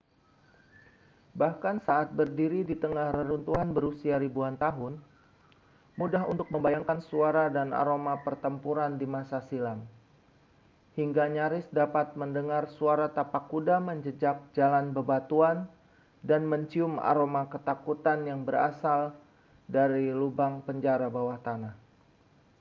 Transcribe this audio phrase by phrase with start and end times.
[1.41, 4.93] bahkan saat berdiri di tengah reruntuhan berusia ribuan tahun
[5.99, 9.79] mudah untuk membayangkan suara dan aroma pertempuran di masa silam
[10.99, 15.57] hingga nyaris dapat mendengar suara tapak kuda menjejak jalan bebatuan
[16.29, 19.01] dan mencium aroma ketakutan yang berasal
[19.75, 21.75] dari lubang penjara bawah tanah